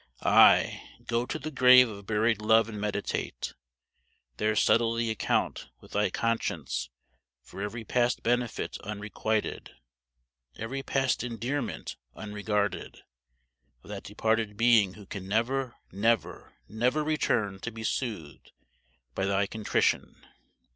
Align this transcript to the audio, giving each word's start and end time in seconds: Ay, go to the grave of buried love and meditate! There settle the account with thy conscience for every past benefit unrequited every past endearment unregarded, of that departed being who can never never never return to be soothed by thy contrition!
Ay, 0.23 0.81
go 1.05 1.27
to 1.27 1.37
the 1.37 1.51
grave 1.51 1.87
of 1.87 2.07
buried 2.07 2.41
love 2.41 2.67
and 2.67 2.81
meditate! 2.81 3.53
There 4.37 4.55
settle 4.55 4.95
the 4.95 5.11
account 5.11 5.67
with 5.79 5.91
thy 5.91 6.09
conscience 6.09 6.89
for 7.43 7.61
every 7.61 7.83
past 7.83 8.23
benefit 8.23 8.79
unrequited 8.79 9.75
every 10.55 10.81
past 10.81 11.23
endearment 11.23 11.97
unregarded, 12.15 13.03
of 13.83 13.89
that 13.89 14.01
departed 14.03 14.57
being 14.57 14.95
who 14.95 15.05
can 15.05 15.27
never 15.27 15.75
never 15.91 16.55
never 16.67 17.03
return 17.03 17.59
to 17.59 17.69
be 17.69 17.83
soothed 17.83 18.53
by 19.13 19.27
thy 19.27 19.45
contrition! 19.45 20.25